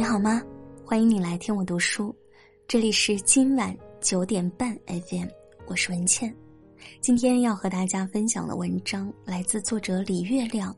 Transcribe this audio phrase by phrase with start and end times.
[0.00, 0.42] 你好吗？
[0.82, 2.16] 欢迎你来听我读书，
[2.66, 5.28] 这里是今晚九点半 FM，
[5.66, 6.34] 我是文倩。
[7.02, 10.74] 今天要和大家分享的文章来自作者李月亮。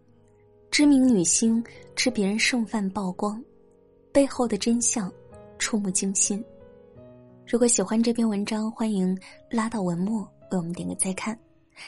[0.73, 1.63] 知名女星
[1.95, 3.41] 吃别人剩饭曝光，
[4.11, 5.09] 背后的真相
[5.57, 6.45] 触目惊心。
[7.47, 9.17] 如果喜欢这篇文章，欢迎
[9.49, 11.39] 拉到文末为我们点个再看。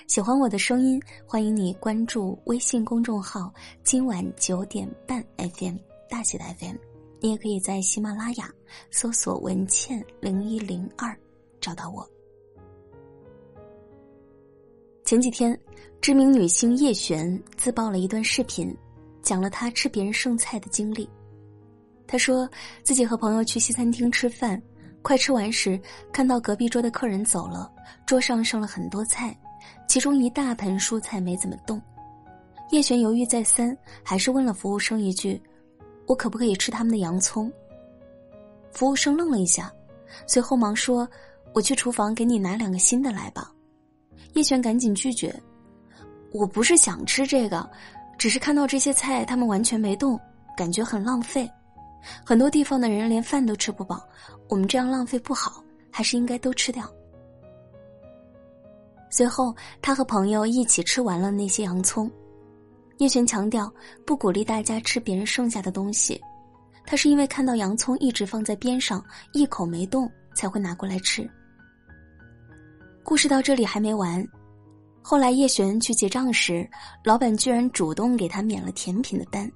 [0.06, 5.74] 喜欢我的声音，欢迎你关注微信公众号“今晚九点半 FM”
[6.08, 6.76] 大写的 FM。
[7.24, 8.52] 你也可以在喜马拉雅
[8.90, 11.18] 搜索“文倩零一零二”
[11.58, 12.06] 找到我。
[15.06, 15.58] 前几天，
[16.02, 18.76] 知名女星叶璇自曝了一段视频，
[19.22, 21.08] 讲了她吃别人剩菜的经历。
[22.06, 22.46] 她说
[22.82, 24.62] 自己和朋友去西餐厅吃饭，
[25.00, 25.80] 快吃完时，
[26.12, 27.72] 看到隔壁桌的客人走了，
[28.04, 29.34] 桌上剩了很多菜。
[29.88, 31.80] 其中一大盆蔬菜没怎么动，
[32.70, 35.42] 叶璇犹豫再三，还是问了服务生一句
[36.06, 37.50] ：“我可不可以吃他们的洋葱？”
[38.72, 39.72] 服务生愣了一下，
[40.26, 41.08] 随后忙说
[41.54, 43.52] ：“我去厨房给你拿两个新的来吧。”
[44.34, 45.34] 叶璇赶紧拒绝
[46.32, 47.68] ：“我不是想吃这个，
[48.18, 50.18] 只是看到这些菜他们完全没动，
[50.56, 51.48] 感觉很浪费。
[52.24, 54.02] 很多地方的人连饭都吃不饱，
[54.48, 56.90] 我们这样浪费不好，还是应该都吃掉。”
[59.08, 62.10] 随后，他和朋友一起吃完了那些洋葱。
[62.98, 63.72] 叶璇强调
[64.06, 66.20] 不鼓励大家吃别人剩下的东西，
[66.86, 71.28] 他是因为看到洋葱一直放在边上，一口没动，才会拿过来吃。
[73.02, 74.26] 故事到这里还没完，
[75.02, 76.68] 后来叶璇去结账时，
[77.02, 79.50] 老板居然主动给他免了甜品的单，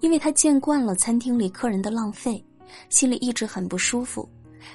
[0.00, 2.44] 因为他见惯了餐厅里客人的浪费，
[2.90, 4.28] 心里一直很不舒服。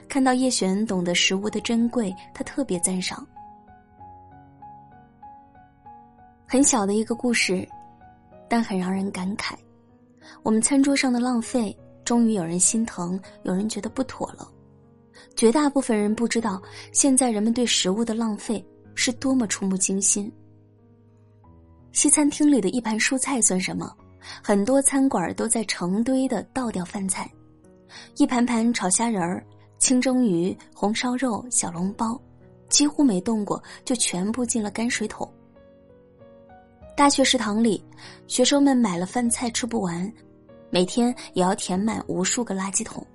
[0.09, 3.25] 看到叶璇懂得食物的珍贵，他特别赞赏。
[6.47, 7.67] 很小的一个故事，
[8.49, 9.53] 但很让人感慨。
[10.43, 14.49] 我们餐桌上的浪费，终于有人心疼，有人觉得不妥了。
[15.35, 16.61] 绝大部分人不知道，
[16.91, 20.31] 现在人们对食物的浪费是多么触目惊心。
[21.91, 23.93] 西餐厅里的一盘蔬菜算什么？
[24.43, 27.31] 很多餐馆都在成堆的倒掉饭菜，
[28.17, 29.45] 一盘盘炒虾仁儿、
[29.77, 32.19] 清蒸鱼、红烧肉、小笼包，
[32.67, 35.31] 几乎没动过，就全部进了泔水桶。
[36.95, 37.83] 大学食堂里，
[38.25, 40.09] 学生们买了饭菜吃不完，
[40.69, 43.05] 每天也要填满无数个垃圾桶。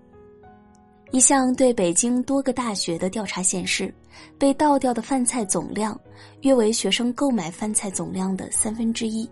[1.12, 3.92] 一项对北京多个大学的调查显示，
[4.38, 5.98] 被倒掉的饭菜总量
[6.42, 9.26] 约为学生购买饭菜总量的三分之一，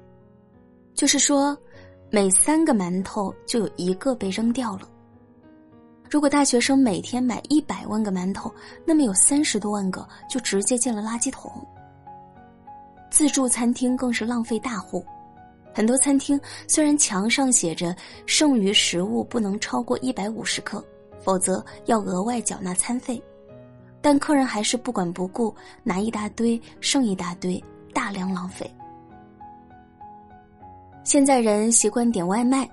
[0.95, 1.55] 就是说，
[2.09, 4.89] 每三个馒头就有一个被扔掉了。
[6.09, 8.51] 如果大学生每天买一百万个馒头，
[8.87, 11.53] 那么有三十多万个就直接进了垃圾桶。
[13.11, 15.05] 自助餐厅更是浪费大户，
[15.75, 17.95] 很多餐厅虽然墙上写着
[18.27, 20.85] 剩余食物不能超过一百五十克，
[21.21, 23.21] 否则要额外缴纳餐费，
[24.01, 27.63] 但客人还是不管不顾，拿一大堆剩一大堆，
[27.95, 28.71] 大量浪费。
[31.03, 32.69] 现在人习惯点外卖，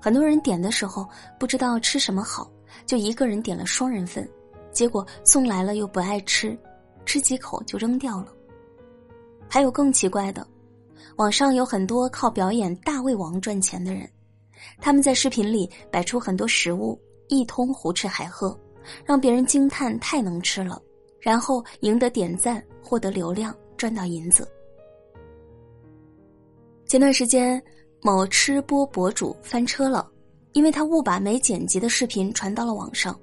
[0.00, 1.08] 很多人点的时候
[1.38, 2.50] 不知道吃什么好，
[2.84, 4.28] 就一个人点了双人份，
[4.72, 6.58] 结果送来了又不爱吃，
[7.04, 8.26] 吃几口就扔掉了。
[9.48, 10.46] 还有更奇怪的，
[11.16, 14.08] 网上有很多靠表演大胃王赚钱的人，
[14.80, 16.98] 他们在视频里摆出很多食物，
[17.28, 18.58] 一通胡吃海喝，
[19.04, 20.80] 让别人惊叹太能吃了，
[21.20, 24.46] 然后赢得点赞，获得流量，赚到银子。
[26.86, 27.62] 前段时间，
[28.02, 30.08] 某吃播博主翻车了，
[30.52, 33.18] 因为他误把没剪辑的视频传到了网上。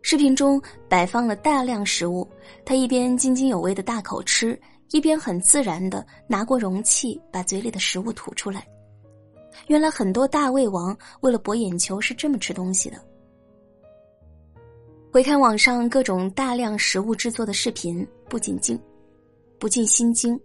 [0.00, 2.26] 视频中摆放了大量食物，
[2.64, 4.58] 他一边津津有味的大口吃。
[4.90, 8.66] 一边很自然的拿过容器，把嘴里的食物吐出来。
[9.66, 12.98] 原来很多大胃王为了博眼球是这么吃东西的。
[15.10, 18.78] 回看网上各种大量食物制作的视频，不仅惊，
[19.58, 20.38] 不禁心惊：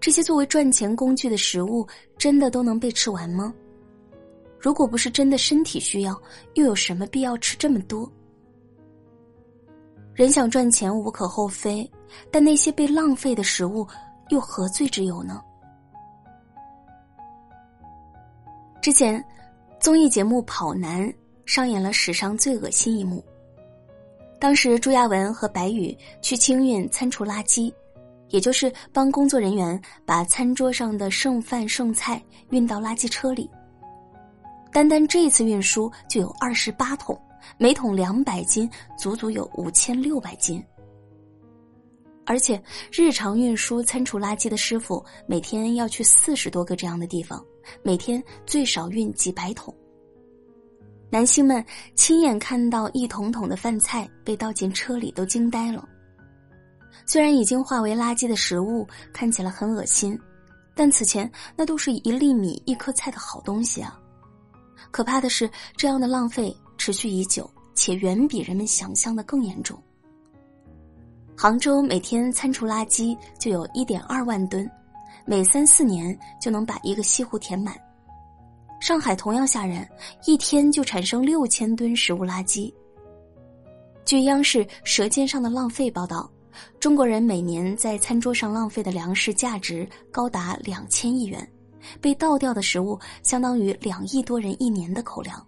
[0.00, 3.52] 这些作为赚钱工具的食物，真的都能被吃完吗？
[4.58, 6.18] 如果不是真的身体需要，
[6.54, 8.10] 又有什么必要吃这么多？
[10.14, 11.90] 人想赚钱无可厚非，
[12.30, 13.86] 但那些被浪费的食物
[14.28, 15.42] 又何罪之有呢？
[18.80, 19.24] 之前，
[19.80, 21.02] 综艺节目《跑男》
[21.46, 23.24] 上演了史上最恶心一幕。
[24.38, 27.72] 当时朱亚文和白宇去清运餐厨垃圾，
[28.28, 33.48] 也就是帮工作人员把餐桌上的剩饭剩菜运到垃圾车里。
[34.70, 37.18] 单单这一次运输就有二十八桶。
[37.58, 38.68] 每桶两百斤，
[38.98, 40.64] 足足有五千六百斤。
[42.26, 47.44] 而且，日常运输餐厨垃圾的师傅每天要去四十多个这样的地方，
[47.82, 49.74] 每天最少运几百桶。
[51.10, 55.86] 男性们亲眼看到一桶桶的饭菜被倒进车里，都惊呆了。
[57.06, 60.18] 虽然已经化为垃圾的食物看起来很恶心，
[60.74, 64.00] 但此前那都是一粒米一颗菜的好东西啊！
[64.90, 69.80] 可怕的是，这样的浪费持续已久，且远比人们想象的更严重。
[71.36, 74.70] 杭州每天餐厨垃圾就有一点二万吨，
[75.24, 77.74] 每三四年就能把一个西湖填满。
[78.80, 79.88] 上海同样吓人，
[80.26, 82.72] 一天就产生六千吨食物垃圾。
[84.04, 86.30] 据央视《舌尖上的浪费》报道。
[86.78, 91.44] 中国人每年在餐桌上浪费的粮食价值高达两千亿元，
[92.00, 95.44] 被倒掉的食物相当于两亿多人一年的口粮。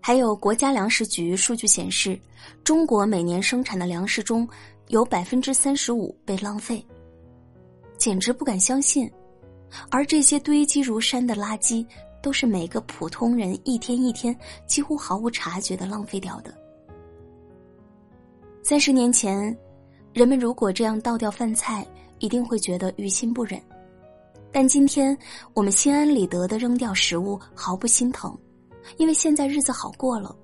[0.00, 2.20] 还有国家粮食局数据显示，
[2.64, 4.48] 中国每年生产的粮食中
[4.90, 6.84] 有百分之三十五被浪费，
[7.96, 9.08] 简直不敢相信。
[9.88, 11.86] 而这些堆积如山的垃圾，
[12.20, 16.52] 都是每个普通人一天一天几乎毫无察觉的浪费掉的。
[18.62, 19.56] 三十年前。
[20.12, 21.86] 人们如果这样倒掉饭菜，
[22.18, 23.62] 一定会觉得于心不忍。
[24.50, 25.16] 但今天
[25.54, 28.36] 我们心安理得的扔掉食物，毫不心疼，
[28.96, 30.34] 因为现在日子好过了。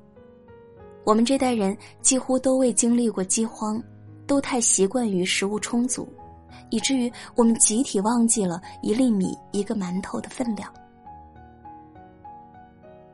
[1.03, 3.83] 我们这代人几乎都未经历过饥荒，
[4.27, 6.09] 都太习惯于食物充足，
[6.71, 10.73] 以至于我们集体忘记了一粒米、一个馒头的分量。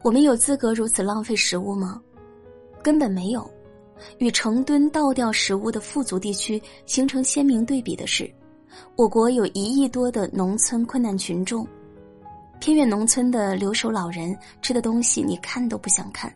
[0.03, 2.01] 我们有资格如此浪费食物吗？
[2.83, 3.49] 根本没有。
[4.19, 8.29] 与成吨倒掉食物的富足地区形成鲜明对比的是，
[8.97, 11.65] 我国有一亿多的农村困难群众，
[12.59, 16.35] 偏远农村的留守老人吃的东西你看都不想看。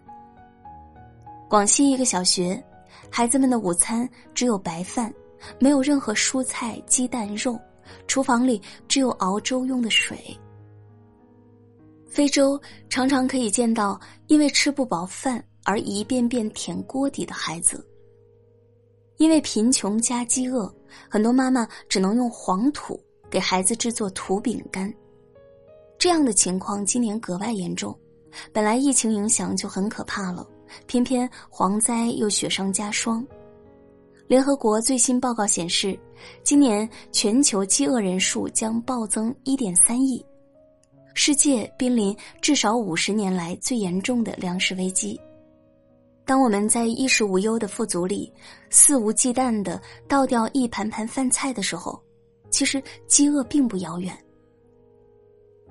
[1.49, 2.63] 广西一个小学，
[3.11, 5.13] 孩子们的午餐只有白饭，
[5.59, 7.59] 没有任何蔬菜、鸡蛋、肉，
[8.07, 10.19] 厨房里只有熬粥用的水。
[12.07, 15.43] 非洲常常可以见到因为吃不饱饭。
[15.69, 17.85] 而一遍遍舔锅底的孩子，
[19.17, 20.73] 因为贫穷加饥饿，
[21.11, 22.97] 很多妈妈只能用黄土
[23.29, 24.95] 给孩子制作土饼干。
[25.99, 27.93] 这样的情况今年格外严重。
[28.53, 30.47] 本来疫情影响就很可怕了，
[30.87, 33.27] 偏偏蝗灾又雪上加霜。
[34.27, 35.99] 联合国最新报告显示，
[36.43, 40.25] 今年全球饥饿人数将暴增一点三亿，
[41.15, 45.21] 世界濒临至少五十年来最严重的粮食危机。
[46.25, 48.33] 当我们在衣食无忧的富足里
[48.69, 51.97] 肆无忌惮的倒掉一盘盘饭菜的时候，
[52.51, 54.13] 其实饥饿并不遥远。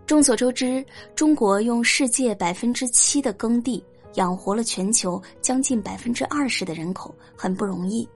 [0.05, 3.83] 众所周知，中国用世界百分之七的耕地
[4.15, 8.07] 养活了全球将近百分之二十的人口，很不容易。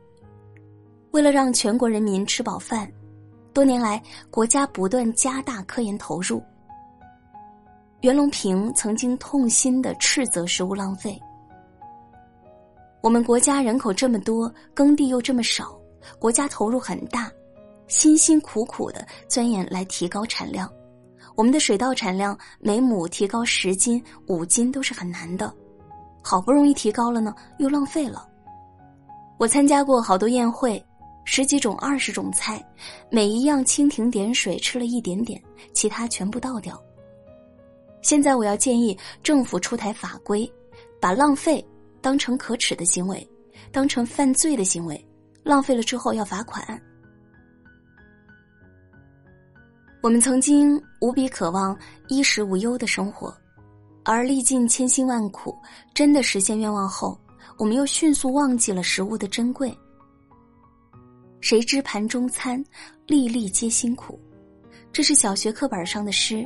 [1.11, 2.91] 为了让全国人民吃饱饭，
[3.53, 6.41] 多年来国家不断加大科研投入。
[8.01, 11.19] 袁隆平曾经痛心的斥责食物浪费。
[13.01, 15.77] 我们国家人口这么多，耕地又这么少，
[16.19, 17.31] 国家投入很大，
[17.87, 20.71] 辛辛苦苦的钻研来提高产量。
[21.35, 25.53] 我们的水稻产量每亩提高十斤、五斤都是很难的，
[26.21, 28.27] 好不容易提高了呢，又浪费了。
[29.37, 30.83] 我参加过好多宴会，
[31.23, 32.63] 十几种、二十种菜，
[33.09, 35.41] 每一样蜻蜓点水吃了一点点，
[35.73, 36.81] 其他全部倒掉。
[38.01, 40.51] 现在我要建议政府出台法规，
[40.99, 41.65] 把浪费。
[42.01, 43.29] 当成可耻的行为，
[43.73, 45.05] 当成犯罪的行为，
[45.43, 46.81] 浪费了之后要罚款。
[50.01, 53.35] 我们曾经无比渴望衣食无忧的生活，
[54.11, 55.55] 而历尽千辛万苦，
[55.93, 57.15] 真的实现愿望后，
[57.59, 59.71] 我们又迅速忘记了食物的珍贵。
[61.41, 62.65] 谁知盘中餐，
[63.05, 64.19] 粒粒皆辛苦，
[64.91, 66.43] 这是小学课本上的诗，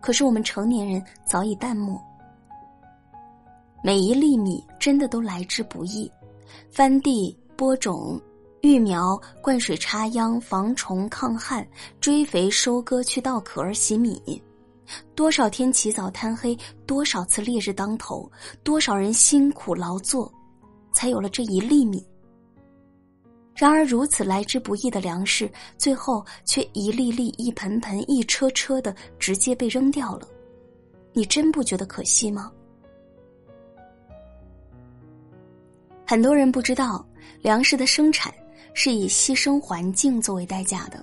[0.00, 2.02] 可是我们成年人早已淡漠。
[3.82, 6.10] 每一粒米真的都来之不易，
[6.70, 8.18] 翻地、播种、
[8.62, 11.68] 育苗、灌水、插秧、防虫、抗旱、
[12.00, 14.42] 追肥、收割、去稻壳儿、洗米，
[15.14, 18.30] 多少天起早贪黑，多少次烈日当头，
[18.62, 20.32] 多少人辛苦劳作，
[20.92, 22.06] 才有了这一粒米。
[23.56, 30.26] 然而如此来之不易的粮食，最后却一粒粒、一盆盆、一车车的直接被扔掉了，
[31.12, 32.50] 你真不觉得可惜吗？
[36.06, 37.06] 很多人不知道，
[37.40, 38.34] 粮食的生产
[38.74, 41.02] 是以牺牲环境作为代价的。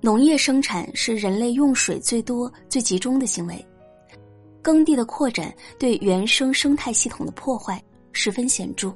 [0.00, 3.66] 农业生产是人类用水最多、最集中的行为，
[4.62, 8.94] 耕地的扩展对原生生态系统的破坏十分显著。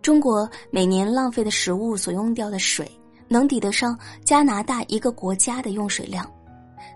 [0.00, 2.88] 中国每年浪费的食物所用掉的水，
[3.26, 6.24] 能抵得上加拿大一个国家的用水量，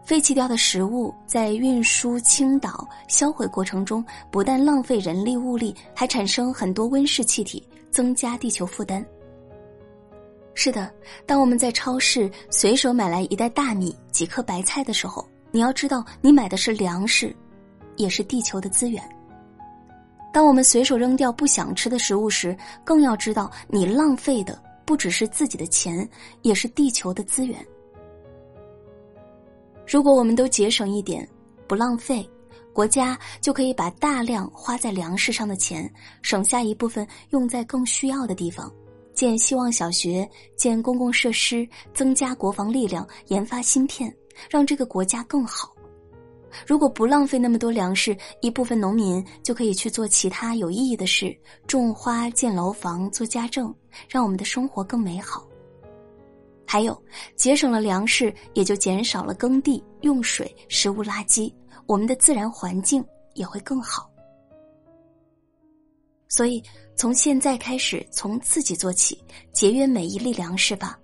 [0.05, 9.05] 废弃掉的食物在运输、倾倒、销毁过程中，不但浪费人力物力，还产生很多温室气体，增加地球负担。
[10.61, 10.93] 是的，
[11.25, 17.33] 当我们在超市随手买来一袋大米、几颗白菜的时候，你要知道，你买的是粮食，
[17.95, 19.01] 也是地球的资源。
[20.33, 26.07] 当我们随手扔掉不想吃的食物时，更要知道，你浪费的不只是自己的钱，
[26.43, 27.65] 也是地球的资源。
[29.87, 31.27] 如果我们都节省一点，
[31.69, 32.29] 不浪费，
[32.73, 35.89] 国家就可以把大量花在粮食上的钱，
[36.21, 38.69] 省下一部分用在更需要的地方，
[39.19, 44.17] 建希望小学，建公共设施，增加国防力量，研发芯片，
[44.49, 45.75] 让这个国家更好。
[46.65, 53.75] 如果不浪费那么多粮食，一部分农民就可以去做其他有意义的事，种花、建楼房、做家政，
[54.09, 55.45] 让我们的生活更美好。
[56.65, 56.97] 还有，
[57.35, 61.53] 节省了粮食，也就减少了耕地用水、食物垃圾，
[61.87, 64.09] 我们的自然环境也会更好。
[66.29, 66.63] 所以，
[66.95, 69.19] 从现在开始，从自己做起，
[69.53, 70.99] 节约每一粒粮食吧。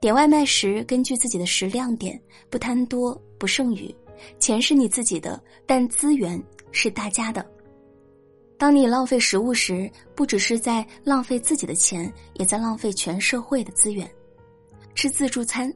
[0.00, 3.94] 点外卖时，根据自己的食量点，不贪多，不剩余。
[4.38, 6.40] 钱是你自己的，但资源
[6.70, 7.44] 是大家的。
[8.56, 14.08] 当你浪费食物时，不只是在浪费自己的钱，也在浪费全社会的资源。
[14.94, 15.72] 吃自助餐，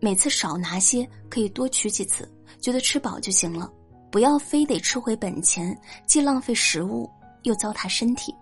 [0.00, 2.28] 每次少拿些，可以多取几次，
[2.60, 3.72] 觉得吃饱就行了，
[4.10, 5.76] 不要非得吃回本钱，
[6.06, 7.10] 既浪费食物
[7.42, 8.34] 又糟蹋身体。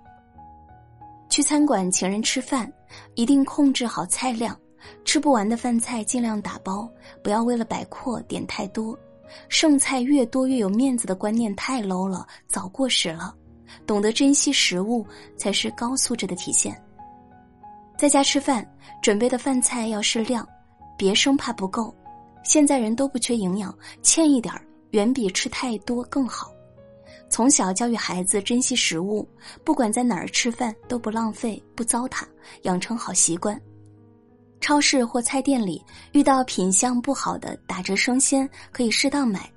[1.29, 2.73] 去餐馆请人吃饭，
[3.15, 4.59] 一定控制好菜量，
[5.05, 6.91] 吃不完的饭菜尽量打包，
[7.23, 8.99] 不要为了摆阔点太多。
[9.49, 13.35] 剩菜越多越有面子的观念太 low 了，早过时了。
[13.87, 16.75] 懂得珍惜食物才是高素质的体现。
[17.99, 18.67] 在家吃饭，
[19.03, 20.49] 准备的饭菜要适量，
[20.97, 21.95] 别生怕不够。
[22.43, 26.51] 现在人都不缺营养，欠一点儿远比吃太多更好。
[27.31, 29.29] 从小教育孩子珍惜食物，
[29.65, 32.25] 不管在哪儿吃饭都不浪费、不糟蹋，
[32.63, 33.61] 养成好习惯。
[34.61, 39.49] 超市或菜店里遇到品相不好的打折生鲜，可以适当买，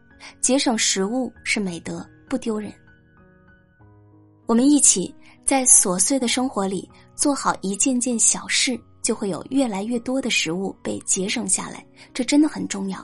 [0.42, 2.72] 节省食物是美德，不丢人。
[4.46, 5.14] 我们一起
[5.46, 13.04] 在琐碎的生活里做好一件件小事，就会有越来越多的食物被节省下来，这真的很重要。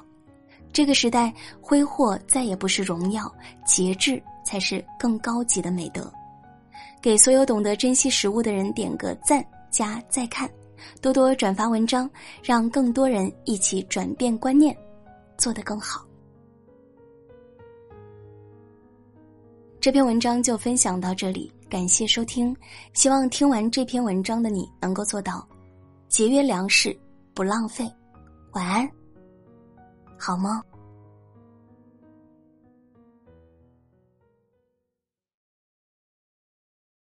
[0.72, 3.34] 这个时代，挥霍再也不是荣耀，
[3.66, 6.10] 节制才是更高级的美德。
[7.02, 10.50] 给所有懂得珍惜食物的人点个赞加再看。
[11.02, 12.10] 多多转发文章，
[12.42, 14.76] 让更多人一起转变观念，
[15.38, 16.06] 做得更好。
[19.82, 22.56] 这篇文章就分享到这里，感谢收听。
[22.94, 25.46] 希望听完这篇文章的你能够做到
[26.08, 26.98] 节约粮食，
[27.34, 27.92] 不浪费。
[28.54, 28.90] 晚安，
[30.18, 30.62] 好梦？